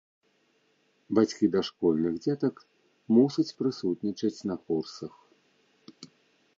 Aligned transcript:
Бацькі 1.19 1.49
дашкольных 1.57 2.13
дзетак 2.23 2.55
мусяць 3.19 3.55
прысутнічаць 3.61 4.45
на 4.53 4.63
курсах. 4.71 5.13